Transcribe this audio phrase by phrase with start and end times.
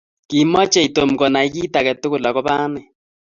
[0.29, 2.81] Ki machei Tom konai kit age tugul akopo ane